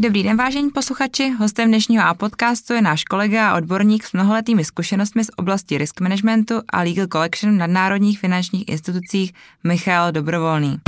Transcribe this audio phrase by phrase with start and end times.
[0.00, 1.30] Dobrý den, vážení posluchači.
[1.30, 6.00] Hostem dnešního A podcastu je náš kolega a odborník s mnoholetými zkušenostmi z oblasti risk
[6.00, 9.34] managementu a legal collection v nadnárodních finančních institucích
[9.64, 10.78] Michal Dobrovolný.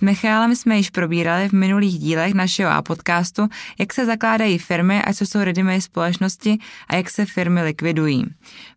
[0.00, 5.02] S Michálem jsme již probírali v minulých dílech našeho A podcastu, jak se zakládají firmy
[5.02, 6.58] a co jsou redymy společnosti
[6.88, 8.26] a jak se firmy likvidují.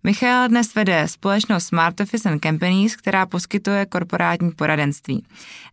[0.03, 5.25] Michal dnes vede společnost Smart Office and Companies, která poskytuje korporátní poradenství.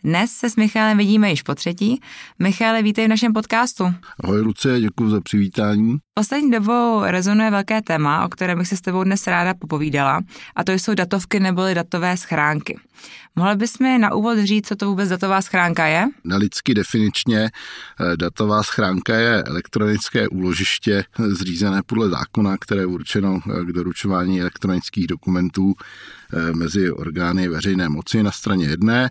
[0.04, 2.00] Dnes se s Michálem vidíme již po třetí.
[2.38, 3.84] Michale, vítej v našem podcastu.
[4.24, 5.98] Ahoj Lucie, děkuji za přivítání.
[6.20, 10.20] Poslední dobou rezonuje velké téma, o kterém bych se s tebou dnes ráda popovídala,
[10.56, 12.78] a to jsou datovky neboli datové schránky.
[13.36, 16.06] Mohla bys mi na úvod říct, co to vůbec datová schránka je?
[16.24, 23.40] Na lidsky definičně eh, datová schránka je elektronické úložiště zřízené podle zákona, které je určeno
[23.46, 29.10] eh, k doručování elektronických dokumentů eh, mezi orgány veřejné moci na straně jedné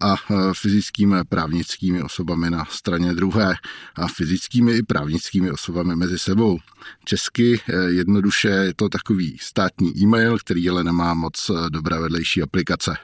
[0.00, 0.14] a
[0.52, 3.54] fyzickými a právnickými osobami na straně druhé
[3.96, 6.58] a fyzickými i právnickými osobami mezi sebou.
[7.04, 12.96] Česky jednoduše je to takový státní e-mail, který ale nemá moc dobré vedlejší aplikace.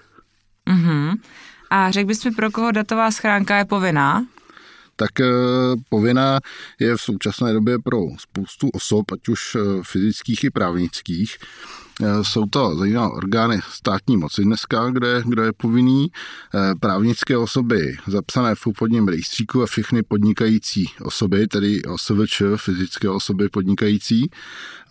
[0.71, 1.19] Uh-huh.
[1.71, 4.27] A řekl bys mi, pro koho datová schránka je povinná?
[5.01, 5.27] tak eh,
[5.89, 6.41] povinná
[6.81, 11.39] je v současné době pro spoustu osob, ať už eh, fyzických i právnických.
[12.03, 16.13] Eh, jsou to zajímavé orgány státní moci dneska, kde, kde je povinný.
[16.81, 24.31] Právnické osoby zapsané v obchodním rejstříku a všechny podnikající osoby, tedy OSVČ, fyzické osoby podnikající.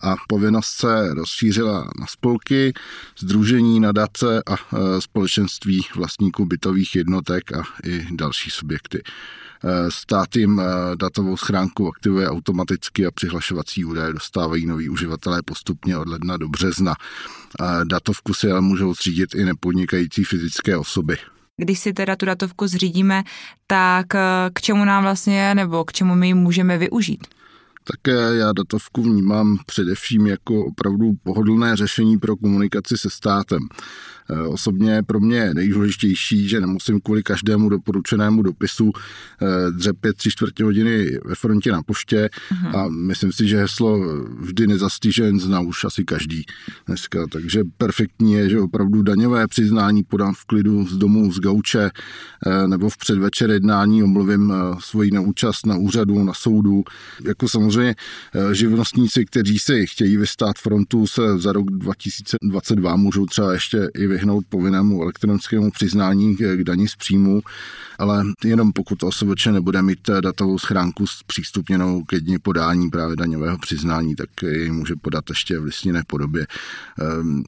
[0.00, 2.72] A povinnost se rozšířila na spolky,
[3.18, 4.56] združení, nadace a
[5.00, 9.02] společenství vlastníků bytových jednotek a i další subjekty.
[9.64, 10.64] Eh, stát jim eh,
[10.96, 16.94] datovou schránku aktivuje automaticky a přihlašovací údaje dostávají noví uživatelé postupně od ledna do března.
[17.84, 21.16] Datovku si ale můžou zřídit i nepodnikající fyzické osoby.
[21.56, 23.22] Když si teda tu datovku zřídíme,
[23.66, 24.06] tak
[24.52, 27.26] k čemu nám vlastně nebo k čemu my ji můžeme využít?
[27.84, 33.58] Tak já datovku vnímám především jako opravdu pohodlné řešení pro komunikaci se státem.
[34.32, 40.64] Eh, osobně pro mě nejdůležitější, že nemusím kvůli každému doporučenému dopisu eh, dřepět tři čtvrtě
[40.64, 42.78] hodiny ve frontě na poště uh-huh.
[42.78, 43.98] a myslím si, že heslo
[44.38, 46.44] vždy nezastýže jen zná už asi každý
[46.86, 51.90] dneska, takže perfektní je, že opravdu daňové přiznání podám v klidu z domu z gauče
[52.46, 56.84] eh, nebo v předvečer jednání omluvím svoji neúčast na úřadu, na soudu.
[57.24, 57.94] Jako samozřejmě
[58.52, 64.44] živnostníci, kteří si chtějí vystát frontu, se za rok 2022 můžou třeba ještě i vyhnout
[64.48, 67.42] povinnému elektronickému přiznání k daní z příjmu,
[67.98, 74.14] ale jenom pokud OSVČ nebude mít datovou schránku přístupněnou ke dni podání právě daňového přiznání,
[74.14, 76.46] tak ji může podat ještě v listinné podobě.
[77.00, 77.44] Ehm,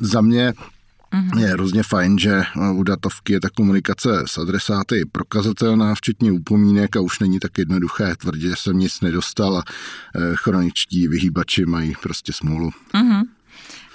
[0.00, 0.54] za mě
[1.14, 1.38] mhm.
[1.38, 7.00] je hrozně fajn, že u datovky je ta komunikace s adresáty prokazatelná, včetně upomínek a
[7.00, 12.32] už není tak jednoduché tvrdit, že jsem nic nedostal a eh, chroničtí vyhýbači mají prostě
[12.32, 12.70] smůlu.
[12.94, 13.22] Uh-huh.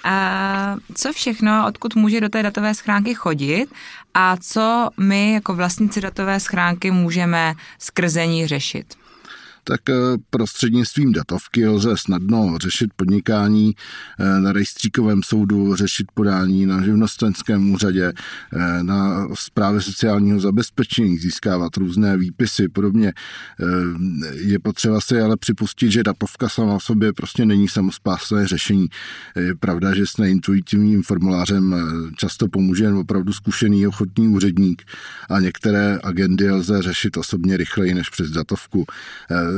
[0.04, 3.68] A co všechno, odkud může do té datové schránky chodit
[4.14, 8.99] a co my jako vlastníci datové schránky můžeme skrze ní řešit?
[9.70, 9.94] Tak eh,
[10.30, 13.76] prostřednictvím datovky lze snadno řešit podnikání
[14.20, 18.14] eh, na rejstříkovém soudu, řešit podání na živnostenském úřadě,
[18.54, 23.14] eh, na správě sociálního zabezpečení, získávat různé výpisy, podobně.
[24.34, 28.88] Je potřeba si ale připustit, že datovka sama o sobě prostě není samospásné řešení.
[29.36, 31.76] Je pravda, že s neintuitivním formulářem
[32.18, 34.84] často pomůže jen opravdu zkušený ochotný úředník
[35.30, 38.86] a některé agendy lze řešit osobně rychleji než přes datovku.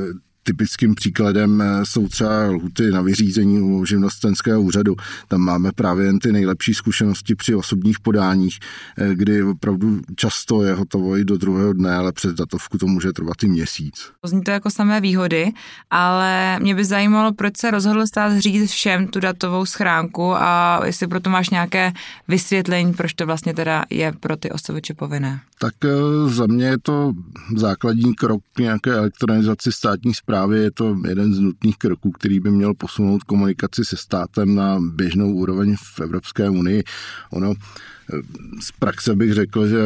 [0.02, 4.96] the Typickým příkladem eh, jsou třeba lhuty na vyřízení u živnostenského úřadu.
[5.28, 8.60] Tam máme právě jen ty nejlepší zkušenosti při osobních podáních,
[8.98, 13.14] eh, kdy opravdu často je hotovo i do druhého dne, ale přes datovku to může
[13.14, 14.12] trvat i měsíc.
[14.26, 15.52] Zní to jako samé výhody,
[15.90, 21.08] ale mě by zajímalo, proč se rozhodl stát říct všem tu datovou schránku a jestli
[21.08, 21.94] proto máš nějaké
[22.28, 25.40] vysvětlení, proč to vlastně teda je pro ty osobiče povinné.
[25.60, 25.90] Tak eh,
[26.30, 27.14] za mě je to
[27.58, 30.60] základní krok k nějaké elektronizaci státní zprávy.
[30.60, 35.34] Je to jeden z nutných kroků, který by měl posunout komunikaci se státem na běžnou
[35.34, 36.84] úroveň v Evropské unii.
[37.32, 37.54] Ono
[38.60, 39.78] z praxe bych řekl, že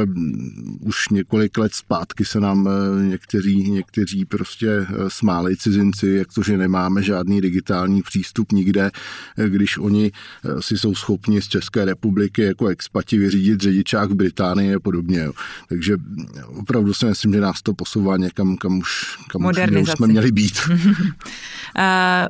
[0.79, 6.43] už několik let zpátky se nám eh, někteří, někteří prostě eh, smálejí cizinci, jak to,
[6.43, 8.91] že nemáme žádný digitální přístup nikde,
[9.37, 10.11] eh, když oni
[10.59, 15.29] si jsou schopni z České republiky jako expati vyřídit řidičák v Británii a podobně.
[15.69, 15.97] Takže
[16.45, 20.31] opravdu si myslím, že nás to posouvá někam, kam už, kam už, už jsme měli
[20.31, 20.59] být.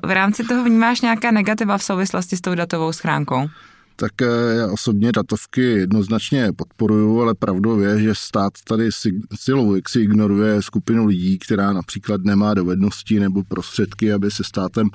[0.06, 3.50] v rámci toho vnímáš nějaká negativa v souvislosti s tou datovou schránkou?
[3.96, 4.12] Tak
[4.58, 8.90] já osobně datovky jednoznačně podporuju, ale pravdou je, že stát tady
[9.36, 14.90] silou jak si ignoruje skupinu lidí, která například nemá dovednosti nebo prostředky, aby se státem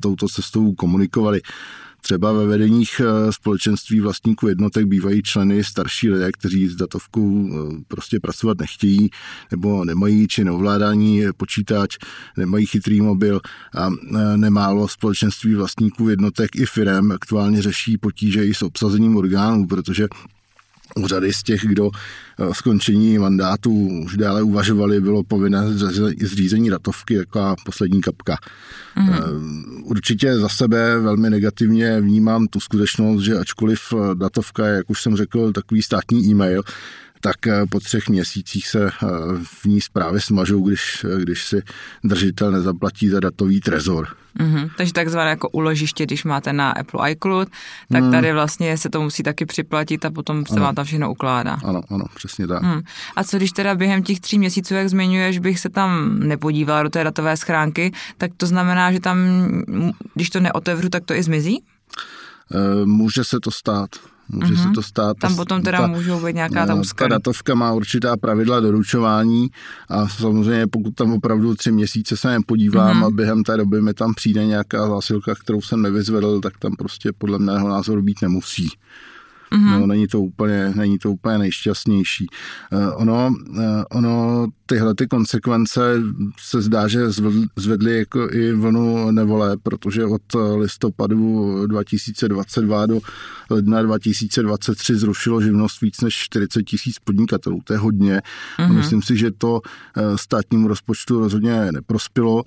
[0.00, 1.40] touto cestou komunikovali.
[2.06, 7.82] Třeba ve vedeních eh, společenství vlastníků jednotek bývají členy starší lidé, kteří s datovkou eh,
[7.88, 9.10] prostě pracovat nechtějí,
[9.50, 11.96] nebo nemají či neovládání počítač,
[12.36, 13.40] nemají chytrý mobil
[13.74, 19.66] a eh, nemálo společenství vlastníků jednotek i firem aktuálně řeší potíže i s obsazením orgánů,
[19.66, 20.06] protože
[21.04, 21.90] řady z těch, kdo
[22.52, 25.62] skončení mandátu už dále uvažovali, bylo povinné
[26.22, 28.36] zřízení datovky jako poslední kapka.
[28.96, 29.82] Mm-hmm.
[29.84, 33.78] Určitě za sebe velmi negativně vnímám tu skutečnost, že ačkoliv
[34.14, 36.62] datovka je, jak už jsem řekl, takový státní e-mail,
[37.26, 39.06] tak eh, po třech měsících se eh,
[39.42, 41.62] v ní zprávy smažou, když, když si
[42.04, 44.08] držitel nezaplatí za datový trezor.
[44.38, 44.70] Mm-hmm.
[44.76, 47.48] Takže takzvané jako uložiště, když máte na Apple iCloud,
[47.92, 48.10] tak mm.
[48.10, 50.62] tady vlastně se to musí taky připlatit a potom se ano.
[50.62, 51.58] vám tam všechno ukládá.
[51.64, 52.62] Ano, ano, přesně tak.
[52.62, 52.80] Mm.
[53.16, 56.90] A co když teda během těch tří měsíců, jak zmiňuješ, bych se tam nepodívala do
[56.90, 59.18] té datové schránky, tak to znamená, že tam,
[60.14, 61.62] když to neotevřu, tak to i zmizí?
[62.52, 63.90] E, může se to stát.
[64.28, 64.56] Může mm-hmm.
[64.56, 64.74] se mhm.
[64.74, 65.16] to stát.
[65.20, 67.04] Tam potom teda ta, můžou být nějaká ta úzka.
[67.04, 69.48] Ta datovka má určitá pravidla doručování
[69.88, 73.06] a samozřejmě pokud tam opravdu tři měsíce se nepodívám mm-hmm.
[73.06, 77.12] a během té doby mi tam přijde nějaká zásilka, kterou jsem nevyzvedl, tak tam prostě
[77.18, 78.68] podle mého názoru být nemusí.
[79.52, 79.80] Mm-hmm.
[79.80, 82.26] No, není to úplně, není to úplně nejšťastnější.
[82.72, 83.58] Uh, ono, uh,
[83.90, 86.02] ono, tyhle ty konsekvence
[86.40, 87.10] se zdá, že
[87.56, 90.22] zvedly jako i vlnu nevole, protože od
[90.56, 93.00] listopadu 2022 do
[93.50, 97.60] ledna 2023 zrušilo živnost víc než 40 tisíc podnikatelů.
[97.64, 98.22] To je hodně.
[98.58, 98.72] Mm-hmm.
[98.72, 99.60] Myslím si, že to
[99.96, 102.42] eh, státnímu rozpočtu rozhodně neprospělo.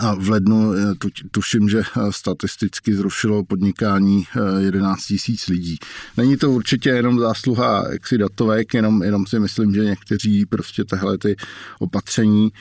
[0.00, 4.24] A v lednu eh, tu, tuším, že eh, statisticky zrušilo podnikání
[4.58, 5.78] 11 eh, tisíc lidí.
[6.16, 11.18] Není to určitě jenom zásluha jaksi datovek, jenom, jenom si myslím, že někteří prostě tahle
[11.18, 11.36] ty
[11.78, 12.52] opatření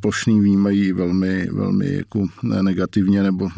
[0.00, 2.26] plošný vnímají velmi, velmi jako
[2.62, 3.48] negativně nebo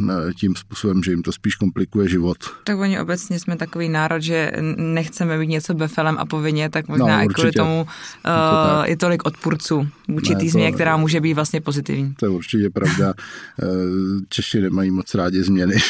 [0.40, 2.37] tím způsobem, že jim to spíš komplikuje život.
[2.64, 7.19] Tak oni obecně jsme takový národ, že nechceme být něco befelem a povinně, tak možná
[7.19, 7.87] no, i kvůli tomu uh,
[8.84, 12.14] to je tolik odpůrců vůči té změně, která může být vlastně pozitivní.
[12.14, 13.04] To je určitě pravda.
[13.12, 13.67] Eh,
[14.29, 15.75] Češi nemají moc rádi změny.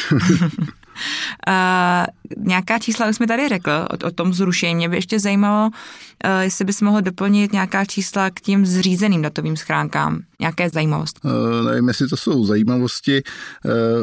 [1.47, 4.75] Uh, nějaká čísla už jsme tady řekl o, o tom zrušení.
[4.75, 9.57] Mě by ještě zajímalo, uh, jestli bys mohl doplnit nějaká čísla k tím zřízeným datovým
[9.57, 10.21] schránkám.
[10.39, 11.19] Nějaké zajímavosti?
[11.23, 13.23] Uh, nevím, jestli to jsou zajímavosti.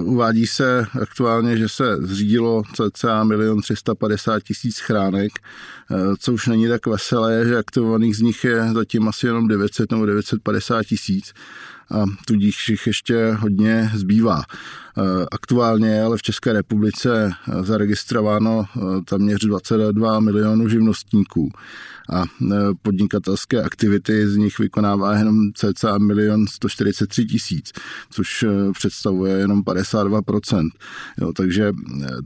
[0.01, 2.63] Uh, uvádí se aktuálně, že se zřídilo
[2.93, 5.33] cca 1 350 tisíc schránek,
[5.91, 9.91] uh, co už není tak veselé, že aktivovaných z nich je zatím asi jenom 900
[9.93, 11.33] nebo 950 tisíc
[11.93, 14.43] a tudíž jich ještě hodně zbývá.
[14.99, 21.51] Eh, aktuálně je ale v České republice eh, zaregistrováno eh, téměř 22 milionů živnostníků
[22.13, 22.25] a
[22.83, 27.73] podnikatelské aktivity z nich vykonává jenom cca milion 143 tisíc,
[28.11, 30.69] což představuje jenom 52%.
[31.21, 31.73] Jo, takže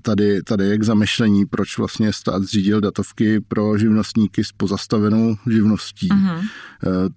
[0.03, 6.09] tady, tady je k zamyšlení, proč vlastně stát zřídil datovky pro živnostníky s pozastavenou živností.
[6.09, 6.41] Uh-huh.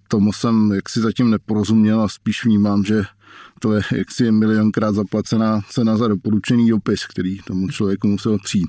[0.08, 3.04] Tomu jsem jaksi zatím neporozuměl a spíš vnímám, že
[3.60, 8.68] to je jaksi milionkrát zaplacená cena za doporučený dopis, který tomu člověku musel přijít.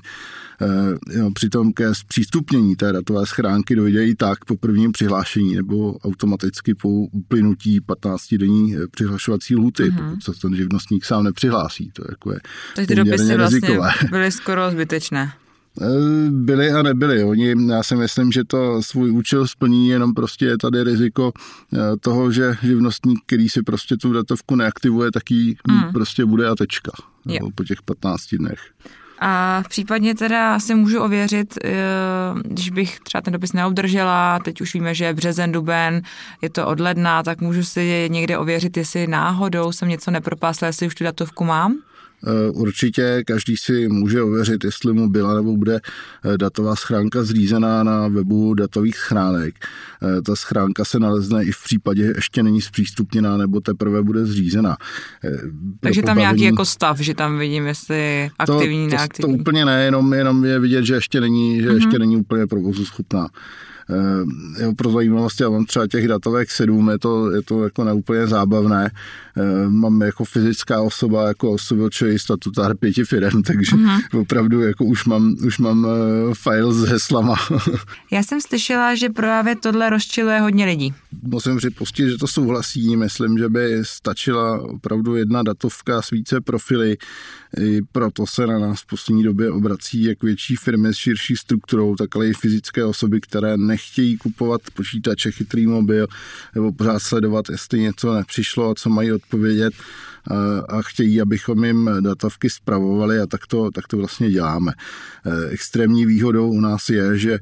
[0.61, 5.97] E, jo, přitom ke zpřístupnění té datové schránky dojde i tak po prvním přihlášení nebo
[5.97, 10.09] automaticky po uplynutí 15-denní eh, přihlašovací lhuty, mm-hmm.
[10.09, 11.91] pokud se ten živnostník sám nepřihlásí.
[11.93, 12.39] To je jako je
[12.75, 13.79] Takže ty dopisy vlastně
[14.11, 15.33] byly skoro zbytečné.
[15.81, 15.85] Eh,
[16.29, 17.23] byli a nebyli.
[17.23, 21.31] Oni, já si myslím, že to svůj účel splní, jenom prostě je tady riziko
[21.73, 25.91] eh, toho, že živnostník, který si prostě tu datovku neaktivuje, tak jí mm.
[25.93, 26.91] prostě bude a tečka
[27.25, 27.49] jo.
[27.55, 28.59] po těch 15 dnech.
[29.23, 31.71] A v případně teda si můžu ověřit, eh,
[32.43, 36.01] když bych třeba ten dopis neobdržela, teď už víme, že je březen, duben,
[36.41, 40.87] je to od ledna, tak můžu si někde ověřit, jestli náhodou jsem něco nepropásla, jestli
[40.87, 41.77] už tu datovku mám?
[42.27, 45.79] Eh, určitě každý si může ověřit, jestli mu byla nebo bude
[46.25, 49.55] eh, datová schránka zřízená na webu datových schránek.
[50.03, 54.25] Eh, ta schránka se nalezne i v případě, že ještě není zpřístupněná nebo teprve bude
[54.25, 54.77] zřízena.
[55.79, 59.33] Takže tam nějaký jako stav, že tam vidím, jestli aktivní, to, neaktivní.
[59.33, 61.75] To, to úplně ne, jenom, jenom je vidět, že ještě není, že mm-hmm.
[61.75, 63.27] ještě není úplně provozu schopná.
[63.91, 67.83] Eh, jo, pro zajímavost, já mám třeba těch datovek sedm, je to, je to jako
[67.83, 68.91] neúplně zábavné.
[69.37, 74.21] Eh, mám jako fyzická osoba, jako osobočový statutár pěti firm, takže uh-huh.
[74.21, 77.35] opravdu jako už mám, už mám uh, file s heslama.
[78.11, 80.93] Já jsem slyšela, že právě tohle rozčiluje hodně lidí.
[81.23, 82.97] Musím připustit, že to souhlasí.
[82.97, 86.97] Myslím, že by stačila opravdu jedna datovka s více profily.
[87.57, 91.95] I proto se na nás v poslední době obrací jak větší firmy s širší strukturou,
[91.95, 96.07] tak ale i fyzické osoby, které nechtějí kupovat počítače, chytrý mobil
[96.55, 99.73] nebo pořád sledovat, jestli něco nepřišlo a co mají odpovědět
[100.67, 104.71] a chtějí, abychom jim datovky spravovali a tak to, tak to vlastně děláme.
[105.25, 107.39] E, extrémní výhodou u nás je, že e,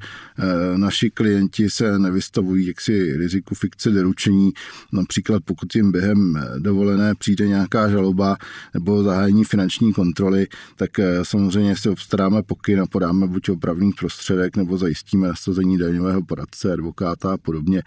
[0.78, 4.52] naši klienti se nevystavují jaksi riziku fikce doručení,
[4.92, 8.38] například pokud jim během dovolené přijde nějaká žaloba
[8.74, 14.58] nebo zahájení finanční kontroly, tak e, samozřejmě si obstaráme pokyn a podáme buď opravný prostředek
[14.58, 17.84] nebo zajistíme nasazení daňového poradce, advokáta a podobně.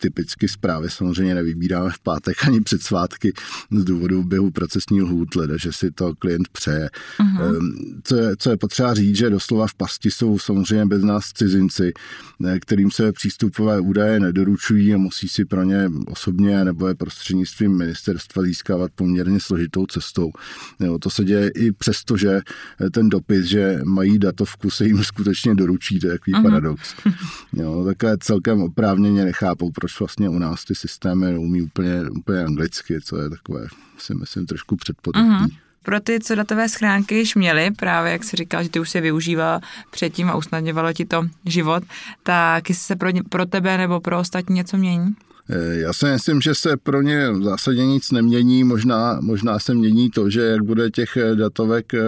[0.00, 3.32] Typicky zprávy samozřejmě nevybíráme v pátek ani před svátky,
[3.70, 6.90] z důvodu běhu procesního lhůt, leda, že si to klient přeje.
[7.20, 7.58] Uh-huh.
[8.04, 11.92] Co, je, co je potřeba říct, že doslova v pasti jsou samozřejmě bez nás cizinci,
[12.60, 18.42] kterým se přístupové údaje nedoručují a musí si pro ně osobně nebo je prostřednictvím ministerstva
[18.42, 20.30] získávat poměrně složitou cestou.
[20.80, 22.40] Jo, to se děje i přesto, že
[22.80, 26.42] eh, ten dopis, že mají datovku, se jim skutečně doručí, to je takový uh-huh.
[26.42, 26.94] paradox.
[27.52, 33.00] Jo, také celkem oprávněně nechápou, proč vlastně u nás ty systémy umí úplně, úplně anglicky,
[33.00, 33.66] co je takové takové,
[33.98, 35.30] si myslím, trošku předpodobný.
[35.30, 35.48] Uh-huh.
[35.82, 39.00] Pro ty, co datové schránky již měli, právě jak si říkal, že ty už se
[39.00, 41.82] využíval předtím a usnadňovalo ti to život,
[42.22, 45.14] tak jestli se pro, ně, pro tebe nebo pro ostatní něco mění?
[45.52, 49.74] Eh, já si myslím, že se pro ně v zásadě nic nemění, možná, možná se
[49.74, 52.00] mění to, že jak bude těch eh, datovek eh,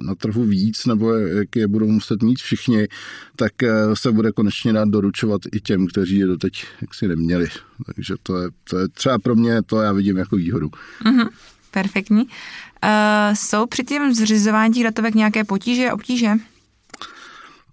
[0.00, 2.88] na trhu víc, nebo jak je budou muset mít všichni,
[3.36, 3.52] tak
[3.94, 7.48] se bude konečně dát doručovat i těm, kteří je doteď jaksi neměli.
[7.86, 10.70] Takže to je, to je třeba pro mě, to já vidím jako výhodu.
[11.04, 11.28] Mm-hmm.
[11.70, 12.22] Perfektní.
[12.22, 16.30] Uh, jsou při tím zřizování těch datovek nějaké potíže, obtíže?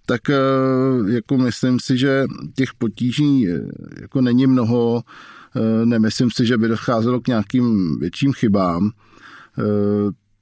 [0.10, 0.36] Tak eh,
[1.08, 3.62] jako myslím si, že těch potíží eh,
[4.02, 5.04] jako není mnoho.
[5.56, 8.92] Eh, nemyslím si, že by docházelo k nějakým větším chybám.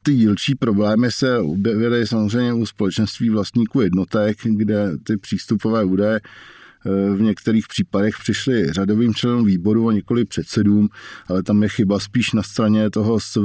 [0.03, 6.19] Ty dílčí problémy se objevily samozřejmě u společenství vlastníků jednotek, kde ty přístupové údaje
[7.15, 10.89] v některých případech přišli řadovým členům výboru a několik předsedům,
[11.27, 13.39] ale tam je chyba spíš na straně toho SV,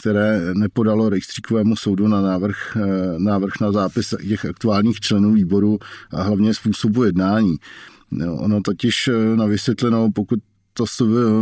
[0.00, 5.78] které nepodalo rejstříkovému soudu na návrh, eh, návrh na zápis těch aktuálních členů výboru
[6.12, 7.56] a hlavně způsobu jednání.
[8.38, 10.38] Ono totiž eh, na vysvětlenou, pokud
[10.72, 10.84] to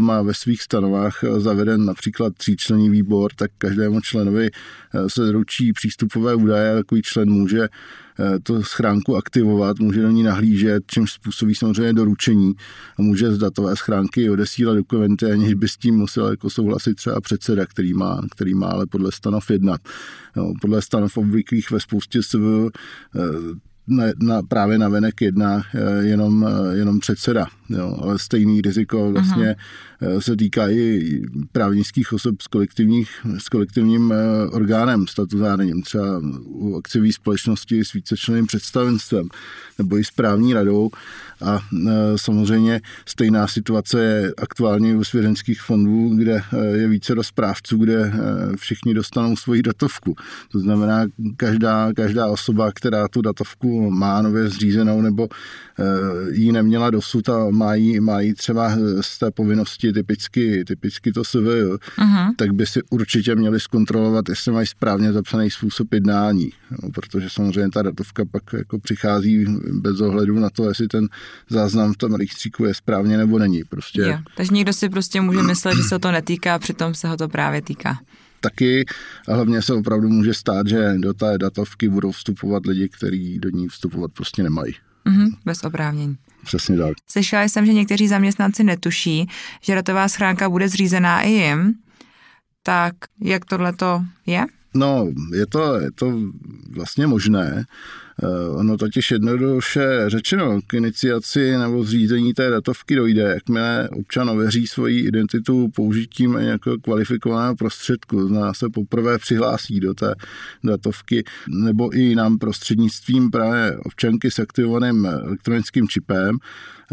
[0.01, 6.35] má ve svých stanovách zaveden například tříčlenný výbor, tak každému členovi eh, se ručí přístupové
[6.35, 11.93] údaje, takový člen může eh, to schránku aktivovat, může do ní nahlížet, čímž způsobí samozřejmě
[11.93, 12.55] doručení
[12.99, 17.21] a může z datové schránky odesílat dokumenty, aniž by s tím musel jako souhlasit třeba
[17.21, 19.81] předseda, který má, který má ale podle stanov jednat.
[20.37, 22.37] No, podle stanov obvyklých ve spoustě SV
[23.89, 29.57] na, na, právě na venek jedná eh, jenom, jenom předseda jo, ale stejný riziko vlastně
[29.98, 29.98] uh-huh.
[30.19, 31.21] Se týká i
[31.53, 38.47] právnických osob s, kolektivních, s kolektivním eh, orgánem statutárním, třeba u akciové společnosti s vícečleným
[38.47, 39.29] představenstvem
[39.79, 40.91] nebo i správní radou
[41.41, 47.23] a eh, samozřejmě stejná situace je aktuálně u svěřenských fondů, kde je více do
[47.77, 48.13] kde
[48.57, 50.17] všichni dostanou svoji datovku.
[50.53, 55.29] To znamená, každá, každá osoba, která tu datovku má nově zřízenou nebo
[56.31, 62.35] ji neměla dosud a mají, mají třeba z té povinnosti typicky, typicky to SV, uh-huh.
[62.37, 67.71] tak by si určitě měli zkontrolovat, jestli mají správně zapsaný způsob jednání, jo, protože samozřejmě
[67.71, 71.09] ta datovka pak jako přichází bez ohledu na to, jestli ten
[71.49, 73.65] záznam v tom rejstříku je správně nebo není.
[73.65, 74.01] Prostě.
[74.01, 77.29] Jo, takže někdo si prostě může myslet, že se to netýká, přitom se ho to
[77.29, 77.99] právě týká
[78.41, 78.85] taky
[79.29, 83.51] a hlavně se opravdu může stát, že do té datovky budou vstupovat lidi, kteří do
[83.51, 84.75] ní vstupovat prostě nemají.
[85.09, 86.17] Mm-hmm, bez oprávnění.
[86.45, 86.93] Přesně tak.
[87.11, 89.29] Slyšela jsem, že někteří zaměstnanci netuší,
[89.63, 91.75] že datová schránka bude zřízená i jim.
[92.63, 94.45] Tak jak tohle to je?
[94.75, 96.19] No, je to, je to
[96.71, 97.65] vlastně možné.
[98.23, 104.67] Eh, ono totiž jednoduše řečeno k iniciaci nebo zřízení té datovky dojde, jakmile občan ověří
[104.67, 110.15] svoji identitu použitím nějakého kvalifikovaného prostředku, zná se poprvé přihlásí do té
[110.65, 116.37] datovky, nebo i nám prostřednictvím právě občanky s aktivovaným elektronickým čipem,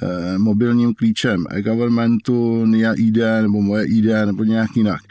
[0.02, 5.02] eh, mobilním klíčem e-governmentu, NIA ID nebo moje ID nebo nějak jinak.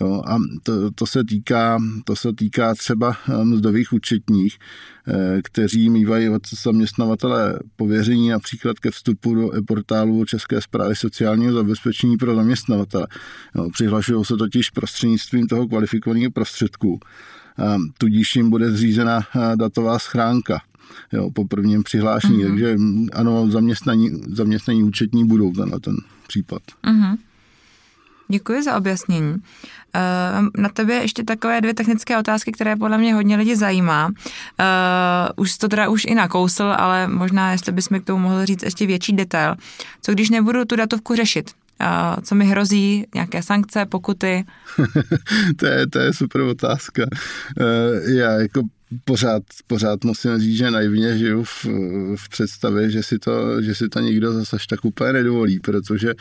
[0.00, 4.58] Jo, a to, to, se týká, to se týká třeba mzdových účetních,
[5.44, 12.34] kteří mývají od zaměstnavatele pověření například ke vstupu do portálu České zprávy sociálního zabezpečení pro
[12.34, 13.06] zaměstnavatele.
[13.54, 17.00] No, přihlašují se totiž prostřednictvím toho kvalifikovaného prostředku.
[17.98, 19.20] Tudíž jim bude zřízena
[19.56, 20.62] datová schránka
[21.12, 22.44] jo, po prvním přihlášení.
[22.44, 22.48] Mm-hmm.
[22.48, 22.76] Takže
[23.12, 25.94] ano, zaměstnaní, zaměstnaní účetní budou tenhle ten
[26.28, 26.62] případ.
[26.84, 27.16] Mm-hmm.
[28.32, 29.32] Děkuji za objasnění.
[29.34, 34.06] Uh, na tebe ještě takové dvě technické otázky, které podle mě hodně lidi zajímá.
[34.06, 34.14] Uh,
[35.36, 38.86] už to teda už i nakousl, ale možná, jestli mi k tomu mohl říct ještě
[38.86, 39.54] větší detail.
[40.02, 41.50] Co když nebudu tu datovku řešit?
[41.80, 43.06] Uh, co mi hrozí?
[43.14, 44.44] Nějaké sankce, pokuty?
[45.56, 47.02] to, je, to je super otázka.
[48.06, 48.62] Já jako
[49.04, 51.66] pořád, pořád musím říct, že naivně žiju v,
[52.16, 56.14] v představě, že si, to, že si to nikdo zase až tak úplně nedovolí, protože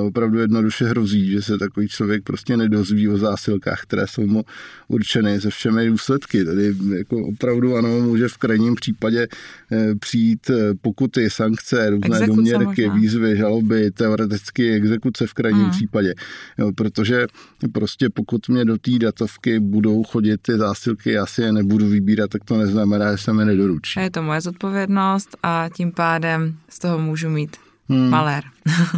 [0.00, 4.44] opravdu jednoduše hrozí, že se takový člověk prostě nedozví o zásilkách, které jsou mu
[4.88, 6.44] určeny se všemi důsledky.
[6.44, 9.26] Tedy jako opravdu ano, může v krajním případě
[9.72, 12.94] eh, přijít eh, pokuty, sankce, různé exekuce doměrky, možná.
[12.94, 15.70] výzvy, žaloby, teoreticky exekuce v krajním hmm.
[15.70, 16.14] případě.
[16.58, 17.26] Jo, protože
[17.72, 22.05] prostě pokud mě do té datovky budou chodit ty zásilky, já si je nebudu vybírat
[22.06, 24.00] vybírat, tak to neznamená, že se mi nedoručí.
[24.00, 27.56] A je to moje zodpovědnost a tím pádem z toho můžu mít
[27.88, 28.10] hmm.
[28.10, 28.44] malér.
[28.66, 28.92] uh,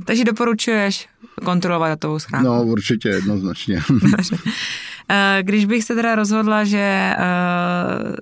[0.04, 1.08] takže doporučuješ
[1.44, 2.48] kontrolovat datovou schránku?
[2.48, 3.80] No, určitě, jednoznačně.
[5.10, 8.14] Eh, když bych se teda rozhodla, že uh,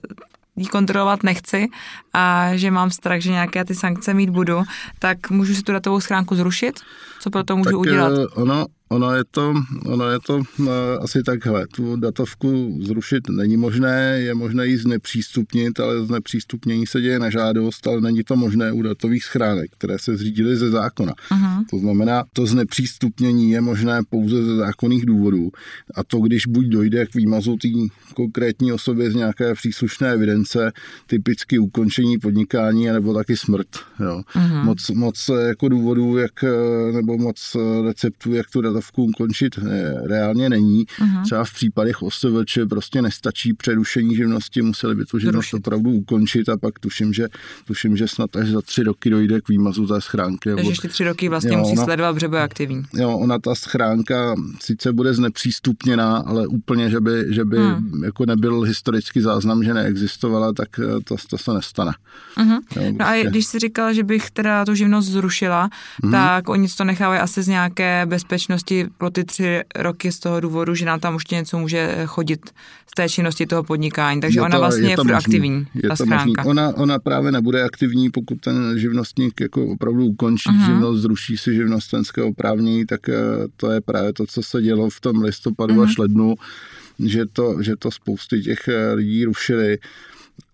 [0.56, 1.66] ji kontrolovat nechci
[2.14, 4.62] a že mám strach, že nějaké ty sankce mít budu,
[4.98, 6.80] tak můžu si tu datovou schránku zrušit?
[7.20, 8.12] Co pro to můžu tak udělat?
[8.34, 9.54] Ono, Ono je to,
[9.86, 10.66] ono je to uh,
[11.00, 11.66] asi takhle.
[11.66, 17.86] Tu datovku zrušit není možné, je možné ji znepřístupnit, ale znepřístupnění se děje na žádost,
[17.86, 21.12] ale není to možné u datových schránek, které se zřídily ze zákona.
[21.12, 21.64] Uh-huh.
[21.70, 25.50] To znamená, to znepřístupnění je možné pouze ze zákonných důvodů.
[25.94, 27.68] A to, když buď dojde k výmazu té
[28.14, 30.72] konkrétní osobě z nějaké příslušné evidence,
[31.06, 33.68] typicky ukončení podnikání, nebo taky smrt.
[34.00, 34.22] Jo.
[34.34, 34.64] Uh-huh.
[34.64, 36.44] Moc, moc jako důvodů, jak,
[36.92, 40.84] nebo moc receptů, jak tu datovku ukončit eh, reálně není.
[40.86, 41.22] Uh-huh.
[41.22, 45.66] Třeba v případech OSVČ prostě nestačí přerušení živnosti, museli by tu živnost Zrušit.
[45.66, 47.28] opravdu ukončit a pak tuším, že,
[47.66, 50.54] tuším, že snad až za tři roky dojde k výmazu té schránky.
[50.54, 52.82] Takže ještě tři roky vlastně jo, musí ona, sledovat, protože bude aktivní.
[52.94, 58.04] Jo, ona ta schránka sice bude znepřístupněná, ale úplně, že by, že by hmm.
[58.04, 61.92] jako nebyl historický záznam, že neexistovala, tak eh, to, to se nestane.
[62.36, 62.52] Uh-huh.
[62.52, 62.92] Jo, prostě.
[62.92, 63.30] No a prostě.
[63.30, 65.68] když si říkal, že bych teda tu živnost zrušila,
[66.02, 66.10] uh-huh.
[66.10, 70.40] tak oni to nechávají asi z nějaké bezpečnosti činnosti pro ty tři roky z toho
[70.40, 72.50] důvodu, že nám tam už něco může chodit
[72.86, 74.20] z té činnosti toho podnikání.
[74.20, 76.44] Takže je ona to, vlastně je, to je aktivní, je ta to schránka.
[76.44, 80.66] Ona, ona právě nebude aktivní, pokud ten živnostník jako opravdu ukončí uh-huh.
[80.66, 83.14] živnost, zruší si živnostenské oprávnění, tak eh,
[83.56, 85.84] to je právě to, co se dělo v tom listopadu uh-huh.
[85.84, 86.34] až lednu,
[86.98, 89.78] že to, že to spousty těch eh, lidí rušili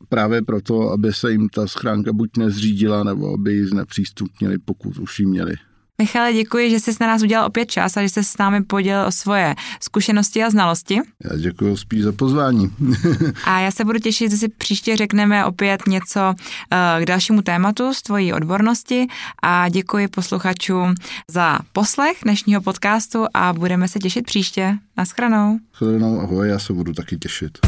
[0.08, 5.20] právě proto, aby se jim ta schránka buď nezřídila, nebo aby ji znepřístupnili, pokud už
[5.20, 5.54] ji měli.
[5.98, 9.06] Michale, děkuji, že jsi na nás udělal opět čas a že jsi s námi podělil
[9.06, 11.00] o svoje zkušenosti a znalosti.
[11.24, 12.70] Já děkuji spíš za pozvání.
[13.44, 17.94] a já se budu těšit, že si příště řekneme opět něco uh, k dalšímu tématu
[17.94, 19.06] z tvojí odbornosti
[19.42, 20.94] a děkuji posluchačům
[21.28, 24.78] za poslech dnešního podcastu a budeme se těšit příště.
[24.96, 25.58] Naschranou.
[25.72, 27.58] Naschranou, ahoj, já se budu taky těšit.